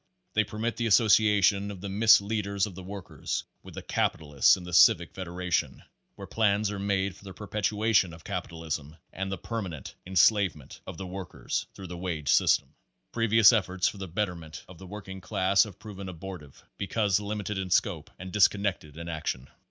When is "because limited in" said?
16.79-17.69